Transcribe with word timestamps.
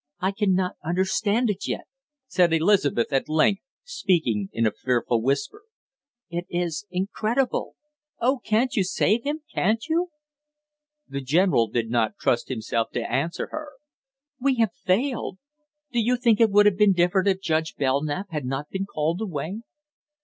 "I 0.19 0.31
can 0.31 0.55
not 0.55 0.77
understand 0.83 1.51
it 1.51 1.67
yet!" 1.67 1.83
said 2.27 2.53
Elizabeth 2.53 3.13
at 3.13 3.29
length, 3.29 3.61
speaking 3.83 4.49
in 4.51 4.65
a 4.65 4.71
fearful 4.71 5.21
whisper. 5.21 5.61
"It 6.31 6.47
is 6.49 6.87
incredible. 6.89 7.75
Oh, 8.19 8.39
can't 8.39 8.75
you 8.75 8.83
save 8.83 9.25
him 9.25 9.41
can't 9.53 9.87
you?" 9.87 10.09
The 11.07 11.21
general 11.21 11.67
did 11.67 11.91
not 11.91 12.17
trust 12.19 12.49
himself 12.49 12.89
to 12.93 13.11
answer 13.13 13.49
her. 13.51 13.73
"We 14.39 14.55
have 14.55 14.73
failed. 14.73 15.37
Do 15.91 15.99
you 15.99 16.17
think 16.17 16.41
it 16.41 16.49
would 16.49 16.65
have 16.65 16.79
been 16.79 16.93
different 16.93 17.27
if 17.27 17.39
Judge 17.39 17.75
Belknap 17.75 18.31
had 18.31 18.45
not 18.47 18.69
been 18.71 18.87
called 18.87 19.21
away?" 19.21 19.59